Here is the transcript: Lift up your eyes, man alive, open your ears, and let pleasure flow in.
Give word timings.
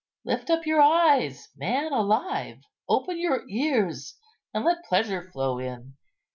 Lift 0.25 0.49
up 0.49 0.65
your 0.65 0.81
eyes, 0.81 1.49
man 1.55 1.93
alive, 1.93 2.57
open 2.89 3.19
your 3.19 3.47
ears, 3.47 4.17
and 4.51 4.65
let 4.65 4.83
pleasure 4.85 5.29
flow 5.29 5.59
in. 5.59 5.95